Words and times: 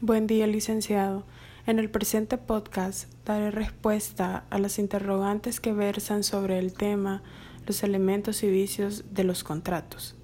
Buen 0.00 0.28
día, 0.28 0.46
licenciado. 0.46 1.24
En 1.66 1.80
el 1.80 1.90
presente 1.90 2.38
podcast 2.38 3.12
daré 3.24 3.50
respuesta 3.50 4.44
a 4.48 4.58
las 4.60 4.78
interrogantes 4.78 5.58
que 5.58 5.72
versan 5.72 6.22
sobre 6.22 6.60
el 6.60 6.72
tema 6.72 7.24
los 7.66 7.82
elementos 7.82 8.44
y 8.44 8.48
vicios 8.48 9.12
de 9.12 9.24
los 9.24 9.42
contratos. 9.42 10.14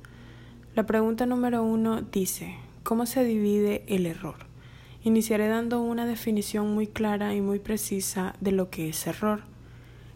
La 0.76 0.86
pregunta 0.86 1.26
número 1.26 1.64
uno 1.64 2.02
dice, 2.02 2.54
¿cómo 2.84 3.04
se 3.04 3.24
divide 3.24 3.82
el 3.88 4.06
error? 4.06 4.46
Iniciaré 5.02 5.48
dando 5.48 5.80
una 5.80 6.06
definición 6.06 6.72
muy 6.72 6.86
clara 6.86 7.34
y 7.34 7.40
muy 7.40 7.58
precisa 7.58 8.36
de 8.40 8.52
lo 8.52 8.70
que 8.70 8.90
es 8.90 9.04
error. 9.08 9.42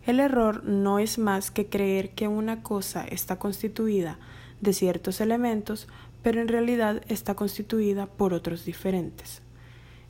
El 0.07 0.21
error 0.21 0.63
no 0.63 1.01
es 1.01 1.19
más 1.19 1.51
que 1.51 1.67
creer 1.67 2.11
que 2.11 2.29
una 2.29 2.63
cosa 2.63 3.05
está 3.05 3.41
constituida 3.41 4.21
de 4.61 4.73
ciertos 4.73 5.21
elementos, 5.21 5.89
pero 6.23 6.41
en 6.41 6.47
realidad 6.47 7.03
está 7.09 7.35
constituida 7.35 8.07
por 8.07 8.35
otros 8.35 8.65
diferentes. 8.65 9.43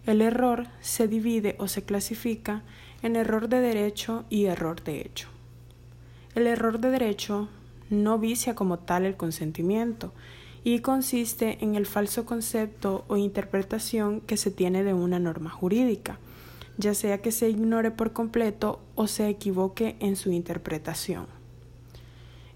El 0.09 0.23
error 0.23 0.69
se 0.81 1.07
divide 1.07 1.55
o 1.59 1.69
se 1.69 1.83
clasifica 1.83 2.63
en 3.03 3.15
error 3.15 3.51
de 3.51 3.61
derecho 3.61 4.25
y 4.31 4.47
error 4.47 4.83
de 4.83 5.03
hecho. 5.03 5.29
El 6.35 6.47
error 6.47 6.81
de 6.81 6.89
derecho 6.89 7.51
no 7.91 8.19
vicia 8.19 8.55
como 8.55 8.79
tal 8.79 9.05
el 9.05 9.19
consentimiento 9.19 10.15
y 10.65 10.79
consiste 10.79 11.59
en 11.61 11.75
el 11.75 11.85
falso 11.85 12.25
concepto 12.25 13.05
o 13.09 13.19
interpretación 13.19 14.23
que 14.23 14.39
se 14.39 14.51
tiene 14.51 14.83
de 14.83 14.95
una 14.95 15.19
norma 15.19 15.51
jurídica, 15.51 16.19
ya 16.79 16.95
sea 16.95 17.21
que 17.21 17.31
se 17.31 17.51
ignore 17.51 17.91
por 17.91 18.15
completo 18.15 18.81
o 18.95 19.09
se 19.09 19.29
equivoque 19.29 19.97
en 20.01 20.17
su 20.17 20.33
interpretación. 20.33 21.38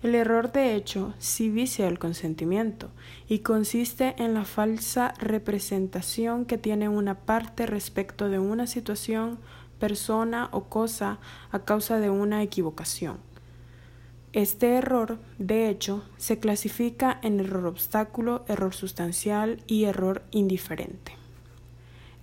El 0.03 0.15
error 0.15 0.51
de 0.51 0.75
hecho 0.75 1.15
sí 1.19 1.49
vicia 1.49 1.87
el 1.87 1.99
consentimiento 1.99 2.91
y 3.29 3.41
consiste 3.41 4.15
en 4.19 4.35
la 4.35 4.45
falsa 4.45 5.15
representación 5.19 6.45
que 6.45 6.59
tiene 6.59 6.89
una 6.89 7.21
parte 7.21 7.67
respecto 7.67 8.29
de 8.29 8.39
una 8.39 8.67
situación, 8.67 9.39
persona 9.79 10.49
o 10.53 10.65
cosa 10.65 11.19
a 11.51 11.61
causa 11.61 11.99
de 11.99 12.11
una 12.11 12.43
equivocación 12.43 13.19
este 14.33 14.77
error, 14.77 15.19
de 15.39 15.69
hecho, 15.69 16.05
se 16.17 16.39
clasifica 16.39 17.19
en 17.23 17.39
error 17.39 17.67
obstáculo, 17.67 18.47
error 18.49 18.73
sustancial 18.73 19.63
y 19.67 19.85
error 19.85 20.23
indiferente. 20.31 21.13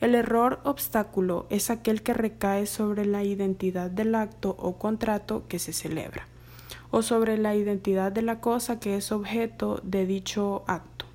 El 0.02 0.16
error 0.16 0.60
obstáculo 0.64 1.46
es 1.52 1.70
aquel 1.70 2.02
que 2.02 2.16
recae 2.16 2.66
sobre 2.66 3.06
la 3.06 3.24
identidad 3.24 3.92
del 3.92 4.16
acto 4.16 4.56
o 4.58 4.80
contrato 4.80 5.44
que 5.48 5.60
se 5.60 5.72
celebra, 5.72 6.28
o 6.92 7.02
sobre 7.02 7.38
la 7.38 7.56
identidad 7.56 8.12
de 8.12 8.22
la 8.22 8.40
cosa 8.40 8.80
que 8.80 8.96
es 8.96 9.12
objeto 9.12 9.80
de 9.84 10.06
dicho 10.06 10.64
acto. 10.68 11.06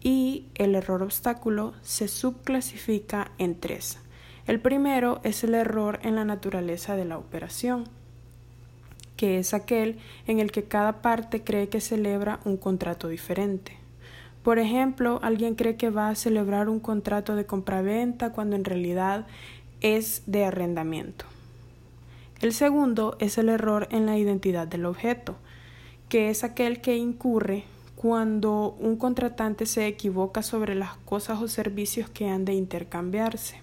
Y 0.00 0.46
el 0.54 0.74
error 0.74 1.02
obstáculo 1.02 1.74
se 1.82 2.08
subclasifica 2.08 3.32
en 3.38 3.58
tres. 3.58 3.98
El 4.46 4.60
primero 4.60 5.20
es 5.24 5.42
el 5.42 5.54
error 5.54 5.98
en 6.02 6.14
la 6.14 6.24
naturaleza 6.24 6.94
de 6.94 7.04
la 7.04 7.18
operación 7.18 7.88
que 9.16 9.38
es 9.38 9.54
aquel 9.54 9.98
en 10.26 10.40
el 10.40 10.52
que 10.52 10.64
cada 10.64 11.02
parte 11.02 11.42
cree 11.42 11.68
que 11.68 11.80
celebra 11.80 12.40
un 12.44 12.56
contrato 12.56 13.08
diferente. 13.08 13.78
Por 14.42 14.58
ejemplo, 14.58 15.18
alguien 15.22 15.56
cree 15.56 15.76
que 15.76 15.90
va 15.90 16.08
a 16.08 16.14
celebrar 16.14 16.68
un 16.68 16.78
contrato 16.78 17.34
de 17.34 17.46
compraventa 17.46 18.32
cuando 18.32 18.54
en 18.54 18.64
realidad 18.64 19.26
es 19.80 20.22
de 20.26 20.44
arrendamiento. 20.44 21.24
El 22.40 22.52
segundo 22.52 23.16
es 23.18 23.38
el 23.38 23.48
error 23.48 23.88
en 23.90 24.04
la 24.04 24.18
identidad 24.18 24.66
del 24.68 24.84
objeto, 24.84 25.36
que 26.10 26.28
es 26.28 26.44
aquel 26.44 26.82
que 26.82 26.96
incurre 26.96 27.64
cuando 27.96 28.76
un 28.78 28.96
contratante 28.96 29.64
se 29.64 29.86
equivoca 29.86 30.42
sobre 30.42 30.74
las 30.74 30.96
cosas 30.98 31.40
o 31.40 31.48
servicios 31.48 32.10
que 32.10 32.28
han 32.28 32.44
de 32.44 32.52
intercambiarse. 32.52 33.62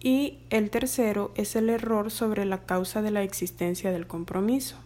Y 0.00 0.38
el 0.50 0.70
tercero 0.70 1.30
es 1.36 1.54
el 1.54 1.70
error 1.70 2.10
sobre 2.10 2.44
la 2.44 2.58
causa 2.64 3.02
de 3.02 3.12
la 3.12 3.22
existencia 3.22 3.92
del 3.92 4.08
compromiso, 4.08 4.76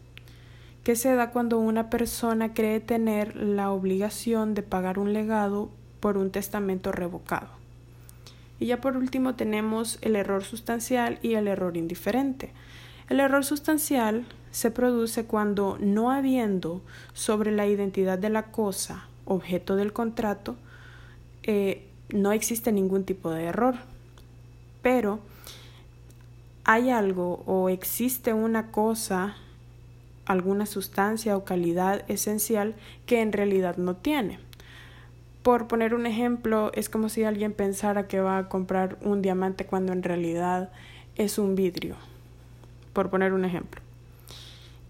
que 0.85 0.95
se 0.95 1.15
da 1.15 1.31
cuando 1.31 1.59
una 1.59 1.89
persona 1.89 2.53
cree 2.53 2.81
tener 2.81 3.35
la 3.35 3.71
obligación 3.71 4.53
de 4.53 4.63
pagar 4.63 4.99
un 4.99 5.15
legado 5.15 5.71
por 6.01 6.19
un 6.19 6.31
testamento 6.31 6.93
revocado. 6.93 7.62
Y 8.63 8.67
ya 8.67 8.81
por 8.81 8.97
último 8.97 9.35
tenemos 9.35 9.99
el 10.03 10.15
error 10.17 10.45
sustancial 10.45 11.19
y 11.21 11.35
el 11.35 11.49
error 11.49 11.77
indiferente. 11.77 12.53
El 13.09 13.21
error 13.21 13.45
sustancial 13.45 14.25
se 14.51 14.71
produce 14.71 15.25
cuando, 15.25 15.79
no 15.81 16.11
habiendo 16.11 16.83
sobre 17.13 17.51
la 17.51 17.67
identidad 17.67 18.19
de 18.19 18.31
la 18.31 18.45
cosa 18.53 19.09
objeto 19.25 19.77
del 19.77 19.93
contrato, 19.93 20.57
eh, 21.43 21.89
no 22.11 22.33
existe 22.33 22.71
ningún 22.73 23.05
tipo 23.05 23.31
de 23.31 23.45
error 23.45 23.75
pero 24.83 25.21
hay 26.65 26.91
algo 26.91 27.43
o 27.47 27.69
existe 27.69 28.33
una 28.33 28.71
cosa, 28.71 29.37
alguna 30.27 30.67
sustancia 30.67 31.37
o 31.37 31.45
calidad 31.45 32.05
esencial 32.09 32.75
que 33.07 33.21
en 33.23 33.33
realidad 33.33 33.77
no 33.77 33.97
tiene. 33.97 34.39
Por 35.43 35.67
poner 35.67 35.95
un 35.95 36.07
ejemplo, 36.07 36.71
es 36.75 36.89
como 36.89 37.09
si 37.09 37.25
alguien 37.25 37.53
pensara 37.53 38.07
que 38.07 38.21
va 38.21 38.39
a 38.39 38.49
comprar 38.49 38.97
un 39.01 39.23
diamante 39.23 39.67
cuando 39.67 39.93
en 39.93 40.05
realidad 40.05 40.71
es 41.17 41.39
un 41.39 41.57
vidrio. 41.57 41.97
Por 42.93 43.11
poner 43.11 43.33
un 43.33 43.45
ejemplo. 43.45 43.81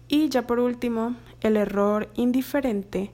Y 0.07 0.29
ya 0.29 0.45
por 0.45 0.59
último, 0.59 1.15
el 1.41 1.57
error 1.57 2.09
indiferente 2.13 3.09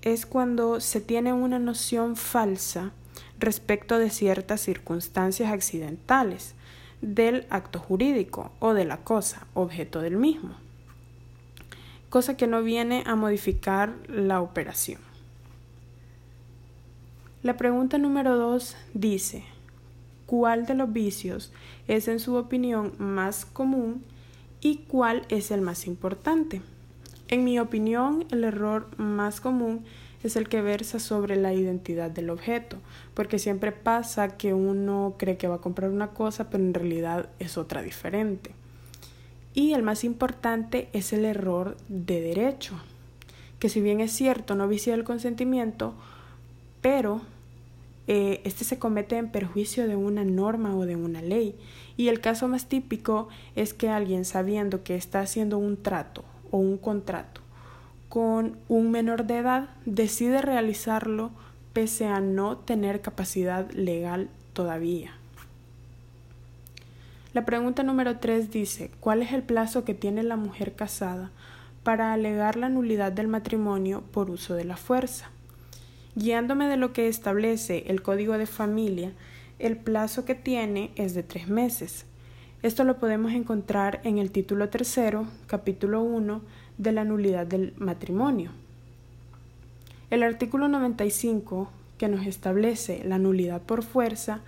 es 0.00 0.24
cuando 0.24 0.80
se 0.80 1.02
tiene 1.02 1.34
una 1.34 1.58
noción 1.58 2.16
falsa 2.16 2.92
respecto 3.38 3.98
de 3.98 4.08
ciertas 4.08 4.62
circunstancias 4.62 5.52
accidentales 5.52 6.54
del 7.02 7.46
acto 7.50 7.78
jurídico 7.78 8.50
o 8.60 8.72
de 8.72 8.86
la 8.86 8.98
cosa, 8.98 9.46
objeto 9.52 10.00
del 10.00 10.16
mismo, 10.16 10.54
cosa 12.08 12.36
que 12.36 12.46
no 12.46 12.62
viene 12.62 13.02
a 13.06 13.14
modificar 13.14 13.94
la 14.08 14.40
operación. 14.40 15.09
La 17.42 17.56
pregunta 17.56 17.96
número 17.96 18.36
dos 18.36 18.76
dice, 18.92 19.44
¿cuál 20.26 20.66
de 20.66 20.74
los 20.74 20.92
vicios 20.92 21.54
es 21.88 22.06
en 22.06 22.20
su 22.20 22.34
opinión 22.34 22.92
más 22.98 23.46
común 23.46 24.04
y 24.60 24.80
cuál 24.88 25.22
es 25.30 25.50
el 25.50 25.62
más 25.62 25.86
importante? 25.86 26.60
En 27.28 27.44
mi 27.44 27.58
opinión, 27.58 28.26
el 28.30 28.44
error 28.44 28.88
más 28.98 29.40
común 29.40 29.86
es 30.22 30.36
el 30.36 30.50
que 30.50 30.60
versa 30.60 30.98
sobre 30.98 31.36
la 31.36 31.54
identidad 31.54 32.10
del 32.10 32.28
objeto, 32.28 32.76
porque 33.14 33.38
siempre 33.38 33.72
pasa 33.72 34.36
que 34.36 34.52
uno 34.52 35.14
cree 35.16 35.38
que 35.38 35.48
va 35.48 35.54
a 35.54 35.60
comprar 35.62 35.88
una 35.88 36.08
cosa, 36.08 36.50
pero 36.50 36.62
en 36.62 36.74
realidad 36.74 37.30
es 37.38 37.56
otra 37.56 37.80
diferente. 37.80 38.50
Y 39.54 39.72
el 39.72 39.82
más 39.82 40.04
importante 40.04 40.90
es 40.92 41.14
el 41.14 41.24
error 41.24 41.78
de 41.88 42.20
derecho, 42.20 42.74
que 43.58 43.70
si 43.70 43.80
bien 43.80 44.00
es 44.00 44.12
cierto, 44.12 44.54
no 44.54 44.68
vicia 44.68 44.92
el 44.92 45.04
consentimiento, 45.04 45.94
pero 46.80 47.20
eh, 48.06 48.40
este 48.44 48.64
se 48.64 48.78
comete 48.78 49.16
en 49.16 49.30
perjuicio 49.30 49.86
de 49.86 49.96
una 49.96 50.24
norma 50.24 50.76
o 50.76 50.86
de 50.86 50.96
una 50.96 51.22
ley. 51.22 51.54
Y 51.96 52.08
el 52.08 52.20
caso 52.20 52.48
más 52.48 52.68
típico 52.68 53.28
es 53.54 53.74
que 53.74 53.88
alguien 53.88 54.24
sabiendo 54.24 54.82
que 54.82 54.96
está 54.96 55.20
haciendo 55.20 55.58
un 55.58 55.76
trato 55.76 56.24
o 56.50 56.58
un 56.58 56.78
contrato 56.78 57.40
con 58.10 58.56
un 58.68 58.90
menor 58.90 59.24
de 59.24 59.38
edad 59.38 59.68
decide 59.86 60.42
realizarlo 60.42 61.30
pese 61.72 62.06
a 62.06 62.18
no 62.18 62.58
tener 62.58 63.00
capacidad 63.00 63.70
legal 63.70 64.28
todavía. 64.52 65.12
La 67.32 67.44
pregunta 67.44 67.84
número 67.84 68.18
3 68.18 68.50
dice, 68.50 68.90
¿cuál 68.98 69.22
es 69.22 69.32
el 69.32 69.44
plazo 69.44 69.84
que 69.84 69.94
tiene 69.94 70.24
la 70.24 70.34
mujer 70.34 70.74
casada 70.74 71.30
para 71.84 72.12
alegar 72.12 72.56
la 72.56 72.68
nulidad 72.68 73.12
del 73.12 73.28
matrimonio 73.28 74.02
por 74.10 74.28
uso 74.28 74.54
de 74.54 74.64
la 74.64 74.76
fuerza? 74.76 75.30
Guiándome 76.20 76.66
de 76.66 76.76
lo 76.76 76.92
que 76.92 77.08
establece 77.08 77.84
el 77.86 78.02
Código 78.02 78.36
de 78.36 78.44
Familia, 78.44 79.14
el 79.58 79.78
plazo 79.78 80.26
que 80.26 80.34
tiene 80.34 80.90
es 80.94 81.14
de 81.14 81.22
tres 81.22 81.48
meses. 81.48 82.04
Esto 82.62 82.84
lo 82.84 82.98
podemos 82.98 83.32
encontrar 83.32 84.02
en 84.04 84.18
el 84.18 84.30
título 84.30 84.68
tercero, 84.68 85.26
capítulo 85.46 86.02
1 86.02 86.42
de 86.76 86.92
la 86.92 87.04
nulidad 87.04 87.46
del 87.46 87.72
matrimonio. 87.78 88.50
El 90.10 90.22
artículo 90.22 90.68
95, 90.68 91.70
que 91.96 92.08
nos 92.08 92.26
establece 92.26 93.02
la 93.02 93.16
nulidad 93.16 93.62
por 93.62 93.82
fuerza, 93.82 94.40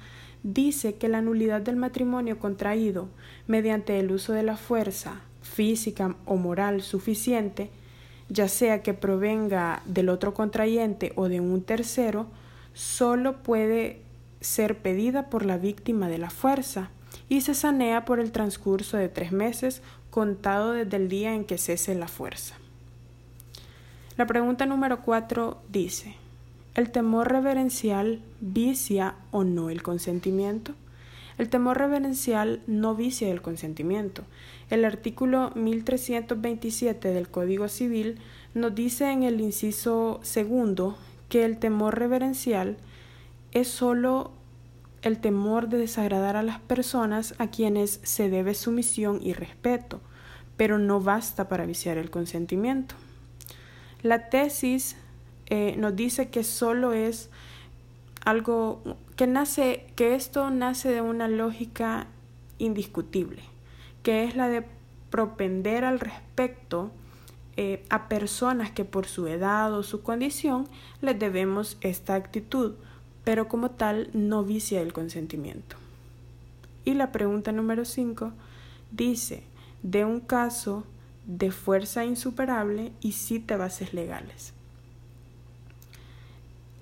dice 0.43 0.97
que 0.97 1.09
la 1.09 1.23
nulidad 1.23 1.63
del 1.63 1.77
matrimonio 1.77 2.39
contraído 2.39 3.09
mediante 3.47 3.99
el 3.99 4.13
uso 4.13 4.35
de 4.35 4.43
la 4.43 4.59
fuerza 4.59 5.23
física 5.41 6.17
o 6.27 6.37
moral 6.37 6.83
suficiente, 6.83 7.71
ya 8.29 8.49
sea 8.49 8.83
que 8.83 8.95
provenga 8.95 9.83
del 9.85 10.09
otro 10.09 10.35
contrayente 10.35 11.13
o 11.17 11.29
de 11.29 11.41
un 11.41 11.63
tercero, 11.63 12.27
solo 12.75 13.43
puede 13.43 14.01
ser 14.41 14.79
pedida 14.79 15.31
por 15.31 15.45
la 15.45 15.59
víctima 15.59 16.09
de 16.09 16.19
la 16.19 16.31
fuerza 16.31 16.91
y 17.29 17.43
se 17.43 17.55
sanea 17.55 18.05
por 18.05 18.21
el 18.21 18.33
transcurso 18.33 18.97
de 18.97 19.09
tres 19.09 19.33
meses 19.33 19.83
contado 20.11 20.73
desde 20.73 20.97
el 20.97 21.09
día 21.09 21.35
en 21.35 21.45
que 21.45 21.59
cese 21.59 21.95
la 21.95 22.09
fuerza. 22.09 22.55
La 24.17 24.27
pregunta 24.27 24.67
número 24.67 25.01
cuatro 25.01 25.63
dice, 25.71 26.17
¿El 26.75 26.91
temor 26.91 27.31
reverencial 27.31 28.21
vicia 28.41 29.15
o 29.31 29.45
no 29.45 29.69
el 29.69 29.83
consentimiento? 29.83 30.75
El 31.43 31.49
temor 31.49 31.77
reverencial 31.77 32.61
no 32.69 32.95
vicia 32.95 33.29
el 33.29 33.43
consentimiento. 33.43 34.23
El 34.71 34.85
artículo 34.85 35.51
1327 35.57 37.09
del 37.09 37.29
Código 37.29 37.67
Civil 37.67 38.21
nos 38.55 38.77
dice 38.77 39.11
en 39.11 39.25
el 39.25 39.41
inciso 39.41 40.21
segundo 40.23 40.97
que 41.29 41.45
el 41.45 41.59
temor 41.59 41.99
reverencial 41.99 42.77
es 43.51 43.67
sólo 43.67 44.31
el 45.03 45.19
temor 45.19 45.69
de 45.69 45.79
desagradar 45.79 46.37
a 46.37 46.45
las 46.45 46.61
personas 46.61 47.35
a 47.39 47.51
quienes 47.51 47.99
se 48.05 48.29
debe 48.29 48.55
sumisión 48.55 49.19
y 49.21 49.33
respeto, 49.33 50.01
pero 50.57 50.79
no 50.79 51.01
basta 51.01 51.49
para 51.49 51.67
viciar 51.67 51.99
el 51.99 52.11
consentimiento. 52.11 52.95
La 54.03 54.29
tesis 54.29 54.95
eh, 55.47 55.75
nos 55.77 55.97
dice 55.97 56.29
que 56.29 56.45
solo 56.45 56.93
es 56.93 57.31
algo 58.25 58.83
que 59.17 59.27
nace, 59.27 59.87
que 59.97 60.15
esto 60.15 60.51
nace 60.51 60.91
de 60.91 61.01
una 61.01 61.29
lógica 61.29 62.07
indiscutible, 62.59 63.43
que 64.03 64.25
es 64.25 64.37
la 64.37 64.49
de 64.49 64.65
propender 65.11 65.85
al 65.85 66.01
respecto 66.01 66.91
eh, 67.57 67.85
a 67.91 68.09
personas 68.09 68.71
que 68.71 68.85
por 68.85 69.07
su 69.07 69.27
edad 69.27 69.75
o 69.75 69.83
su 69.83 70.03
condición 70.03 70.69
les 71.01 71.19
debemos 71.19 71.77
esta 71.83 72.15
actitud, 72.15 72.75
pero 73.25 73.49
como 73.49 73.71
tal 73.71 74.09
no 74.15 74.43
vicia 74.43 74.81
el 74.81 74.93
consentimiento. 74.93 75.77
Y 76.85 76.95
la 76.95 77.13
pregunta 77.13 77.53
número 77.53 77.85
5 77.85 78.33
dice, 78.91 79.43
de 79.83 80.05
un 80.05 80.21
caso 80.21 80.85
de 81.27 81.51
fuerza 81.51 82.05
insuperable 82.05 82.93
y 83.01 83.13
siete 83.13 83.57
bases 83.57 83.93
legales. 83.95 84.55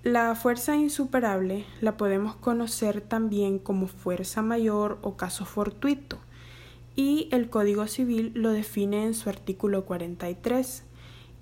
La 0.02 0.34
fuerza 0.34 0.76
insuperable 0.76 1.66
la 1.82 1.98
podemos 1.98 2.34
conocer 2.34 3.02
también 3.02 3.58
como 3.58 3.86
fuerza 3.86 4.40
mayor 4.40 4.98
o 5.02 5.18
caso 5.18 5.44
fortuito, 5.44 6.16
y 6.96 7.28
el 7.32 7.50
Código 7.50 7.86
Civil 7.86 8.32
lo 8.34 8.50
define 8.50 9.04
en 9.04 9.12
su 9.12 9.28
artículo 9.28 9.84
43 9.84 10.84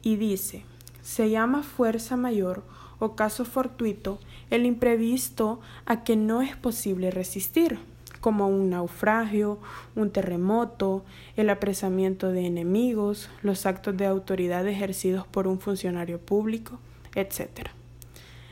y 0.03 0.17
dice, 0.17 0.65
se 1.03 1.31
llama 1.31 1.63
fuerza 1.63 2.17
mayor 2.17 2.65
o 2.99 3.15
caso 3.15 3.45
fortuito 3.45 4.19
el 4.51 4.67
imprevisto 4.67 5.61
a 5.87 6.03
que 6.03 6.17
no 6.17 6.43
es 6.43 6.57
posible 6.57 7.13
resistir, 7.13 7.79
como 8.21 8.49
un 8.49 8.71
naufragio, 8.71 9.61
un 9.95 10.11
terremoto, 10.11 11.05
el 11.37 11.51
apresamiento 11.51 12.33
de 12.33 12.47
enemigos, 12.47 13.31
los 13.41 13.67
actos 13.67 13.97
de 13.97 14.07
autoridad 14.07 14.67
ejercidos 14.67 15.29
por 15.29 15.47
un 15.47 15.61
funcionario 15.61 16.19
público, 16.19 16.81
etc. 17.15 17.71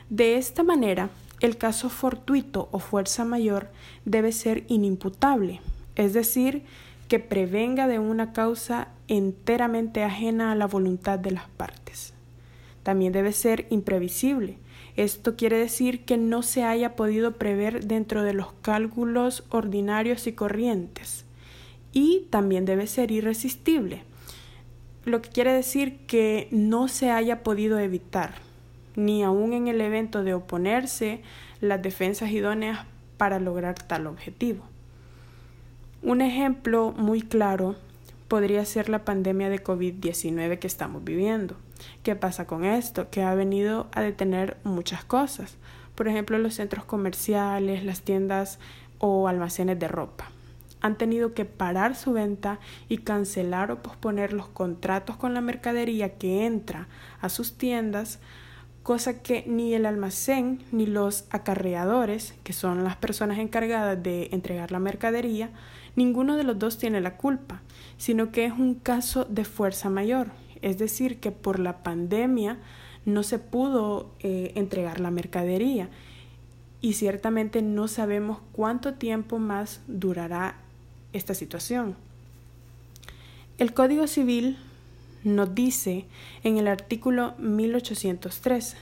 De 0.09 0.37
esta 0.37 0.63
manera, 0.63 1.09
el 1.41 1.57
caso 1.57 1.89
fortuito 1.89 2.69
o 2.71 2.79
fuerza 2.79 3.25
mayor 3.25 3.67
debe 4.05 4.31
ser 4.31 4.63
inimputable, 4.69 5.59
es 5.97 6.13
decir, 6.13 6.63
que 7.09 7.19
prevenga 7.19 7.87
de 7.87 7.99
una 7.99 8.31
causa 8.31 8.87
enteramente 9.09 10.03
ajena 10.03 10.53
a 10.53 10.55
la 10.55 10.65
voluntad 10.65 11.19
de 11.19 11.31
las 11.31 11.49
partes. 11.49 12.13
También 12.83 13.11
debe 13.11 13.33
ser 13.33 13.67
imprevisible. 13.69 14.57
Esto 14.95 15.35
quiere 15.35 15.57
decir 15.57 16.05
que 16.05 16.15
no 16.15 16.41
se 16.41 16.63
haya 16.63 16.95
podido 16.95 17.33
prever 17.33 17.85
dentro 17.85 18.23
de 18.23 18.33
los 18.33 18.53
cálculos 18.61 19.43
ordinarios 19.49 20.25
y 20.25 20.31
corrientes. 20.31 21.25
Y 21.91 22.27
también 22.29 22.63
debe 22.63 22.87
ser 22.87 23.11
irresistible, 23.11 24.03
lo 25.03 25.21
que 25.21 25.29
quiere 25.29 25.51
decir 25.51 25.99
que 26.07 26.47
no 26.51 26.87
se 26.87 27.11
haya 27.11 27.43
podido 27.43 27.77
evitar 27.79 28.46
ni 28.97 29.23
aun 29.23 29.53
en 29.53 29.67
el 29.67 29.79
evento 29.79 30.23
de 30.23 30.33
oponerse 30.33 31.21
las 31.61 31.81
defensas 31.81 32.31
idóneas 32.31 32.85
para 33.17 33.39
lograr 33.39 33.75
tal 33.75 34.07
objetivo. 34.07 34.63
Un 36.01 36.21
ejemplo 36.21 36.93
muy 36.97 37.21
claro 37.21 37.75
podría 38.27 38.65
ser 38.65 38.89
la 38.89 39.05
pandemia 39.05 39.49
de 39.49 39.63
COVID-19 39.63 40.57
que 40.57 40.67
estamos 40.67 41.03
viviendo. 41.03 41.55
¿Qué 42.01 42.15
pasa 42.15 42.47
con 42.47 42.65
esto? 42.65 43.09
Que 43.11 43.21
ha 43.21 43.35
venido 43.35 43.87
a 43.93 44.01
detener 44.01 44.57
muchas 44.63 45.05
cosas. 45.05 45.57
Por 45.93 46.07
ejemplo, 46.07 46.39
los 46.39 46.55
centros 46.55 46.83
comerciales, 46.83 47.85
las 47.85 48.01
tiendas 48.01 48.59
o 48.97 49.27
almacenes 49.27 49.77
de 49.77 49.87
ropa. 49.87 50.31
Han 50.81 50.97
tenido 50.97 51.35
que 51.35 51.45
parar 51.45 51.95
su 51.95 52.13
venta 52.13 52.59
y 52.89 52.99
cancelar 52.99 53.71
o 53.71 53.83
posponer 53.83 54.33
los 54.33 54.47
contratos 54.47 55.17
con 55.17 55.35
la 55.35 55.41
mercadería 55.41 56.17
que 56.17 56.45
entra 56.45 56.87
a 57.21 57.29
sus 57.29 57.57
tiendas 57.59 58.19
cosa 58.87 59.21
que 59.21 59.43
ni 59.45 59.73
el 59.73 59.85
almacén 59.85 60.63
ni 60.71 60.85
los 60.85 61.25
acarreadores, 61.29 62.35
que 62.45 62.53
son 62.53 62.85
las 62.85 62.95
personas 62.95 63.37
encargadas 63.37 64.01
de 64.01 64.29
entregar 64.31 64.71
la 64.71 64.79
mercadería, 64.79 65.49
ninguno 65.97 66.37
de 66.37 66.45
los 66.45 66.57
dos 66.57 66.77
tiene 66.77 67.01
la 67.01 67.17
culpa, 67.17 67.61
sino 67.97 68.31
que 68.31 68.45
es 68.45 68.53
un 68.53 68.75
caso 68.75 69.25
de 69.25 69.43
fuerza 69.43 69.89
mayor, 69.89 70.27
es 70.61 70.77
decir, 70.77 71.19
que 71.19 71.33
por 71.33 71.59
la 71.59 71.83
pandemia 71.83 72.59
no 73.03 73.23
se 73.23 73.39
pudo 73.39 74.09
eh, 74.21 74.53
entregar 74.55 75.01
la 75.01 75.11
mercadería 75.11 75.89
y 76.79 76.93
ciertamente 76.93 77.61
no 77.61 77.89
sabemos 77.89 78.39
cuánto 78.53 78.93
tiempo 78.93 79.37
más 79.37 79.81
durará 79.87 80.55
esta 81.11 81.33
situación. 81.33 81.97
El 83.57 83.73
Código 83.73 84.07
Civil 84.07 84.57
nos 85.23 85.53
dice 85.53 86.05
en 86.43 86.57
el 86.57 86.67
artículo 86.67 87.33
1803, 87.37 88.75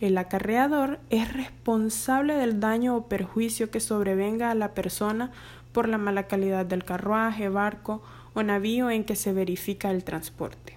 el 0.00 0.18
acarreador 0.18 0.98
es 1.10 1.32
responsable 1.32 2.34
del 2.34 2.58
daño 2.58 2.96
o 2.96 3.06
perjuicio 3.06 3.70
que 3.70 3.78
sobrevenga 3.78 4.50
a 4.50 4.56
la 4.56 4.74
persona 4.74 5.30
por 5.72 5.88
la 5.88 5.98
mala 5.98 6.26
calidad 6.26 6.66
del 6.66 6.84
carruaje, 6.84 7.48
barco 7.48 8.02
o 8.34 8.42
navío 8.42 8.90
en 8.90 9.04
que 9.04 9.16
se 9.16 9.32
verifica 9.32 9.90
el 9.90 10.04
transporte. 10.04 10.76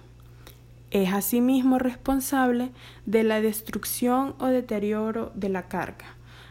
Es 0.90 1.12
asimismo 1.12 1.78
responsable 1.78 2.70
de 3.04 3.24
la 3.24 3.40
destrucción 3.40 4.34
o 4.38 4.46
deterioro 4.46 5.32
de 5.34 5.48
la 5.48 5.68
carga, 5.68 6.06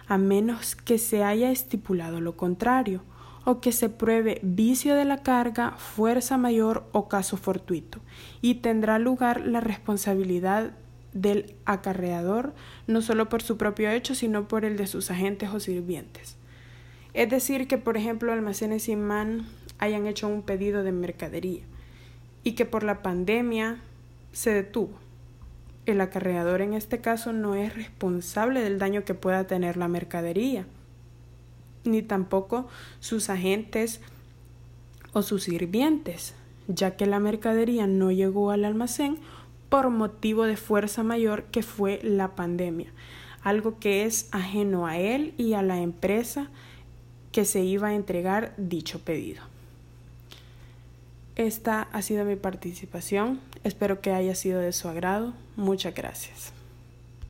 a 0.07 0.17
menos 0.17 0.75
que 0.75 0.97
se 0.97 1.23
haya 1.23 1.51
estipulado 1.51 2.19
lo 2.19 2.35
contrario, 2.35 3.01
o 3.45 3.62
que 3.62 3.71
se 3.71 3.89
pruebe 3.89 4.39
vicio 4.42 4.95
de 4.95 5.06
la 5.06 5.24
carga, 5.24 5.71
fuerza 5.77 6.38
mayor 6.38 6.88
o 6.92 7.07
caso 7.07 7.38
fortuito, 7.38 8.01
y 8.42 8.56
tendrá 8.56 9.00
lugar 9.00 9.45
la 9.45 9.62
responsabilidad 9.62 10.74
del 11.13 11.56
acarreador 11.65 12.53
no 12.88 13.01
solo 13.01 13.30
por 13.30 13.42
su 13.42 13.57
propio 13.57 13.89
hecho, 13.89 14.15
sino 14.15 14.47
por 14.47 14.65
el 14.65 14.77
de 14.77 14.88
sus 14.88 15.09
agentes 15.09 15.50
o 15.50 15.59
sirvientes. 15.59 16.38
Es 17.13 17.29
decir, 17.29 17.67
que 17.67 17.77
por 17.77 17.96
ejemplo 17.96 18.34
almacenes 18.34 18.89
Imán 18.89 19.48
hayan 19.79 20.05
hecho 20.05 20.27
un 20.27 20.41
pedido 20.41 20.84
de 20.84 20.91
mercadería 20.91 21.63
y 22.43 22.51
que 22.53 22.65
por 22.65 22.84
la 22.84 23.01
pandemia 23.01 23.79
se 24.34 24.53
detuvo. 24.53 25.00
El 25.86 26.01
acarreador 26.01 26.62
en 26.62 26.74
este 26.74 27.00
caso 27.00 27.31
no 27.31 27.55
es 27.55 27.74
responsable 27.74 28.62
del 28.62 28.79
daño 28.79 29.05
que 29.05 29.13
pueda 29.13 29.48
tener 29.48 29.77
la 29.77 29.88
mercadería, 29.88 30.65
ni 31.86 32.01
tampoco 32.01 32.68
sus 33.00 33.30
agentes 33.30 34.01
o 35.13 35.22
sus 35.22 35.44
sirvientes, 35.44 36.34
ya 36.68 36.98
que 36.98 37.06
la 37.06 37.20
mercadería 37.20 37.88
no 37.88 38.12
llegó 38.12 38.51
al 38.51 38.65
almacén 38.65 39.18
por 39.70 39.89
motivo 39.89 40.44
de 40.44 40.58
fuerza 40.58 41.04
mayor 41.04 41.44
que 41.46 41.63
fue 41.63 42.00
la 42.04 42.36
pandemia, 42.36 42.92
algo 43.42 43.80
que 43.80 44.06
es 44.06 44.27
ajeno 44.32 44.88
a 44.88 44.98
él 44.98 45.34
y 45.38 45.54
a 45.54 45.62
la 45.62 45.82
empresa 45.82 46.50
que 47.32 47.46
se 47.46 47.62
iba 47.62 47.89
a 47.89 47.96
entregar 47.96 48.54
dicho 48.58 49.00
pedido. 49.00 49.44
Esta 51.36 51.82
ha 51.92 52.01
sido 52.01 52.24
mi 52.24 52.38
participación, 52.38 53.42
espero 53.65 54.00
que 54.00 54.13
haya 54.13 54.36
sido 54.36 54.62
de 54.62 54.72
su 54.72 54.88
agrado, 54.88 55.34
muchas 55.58 55.94
gracias. 55.94 56.54